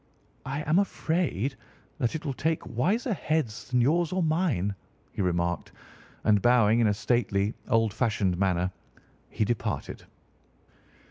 [0.47, 1.53] "I am afraid
[1.99, 4.73] that it will take wiser heads than yours or mine,"
[5.11, 5.71] he remarked,
[6.23, 8.71] and bowing in a stately, old fashioned manner
[9.29, 10.05] he departed.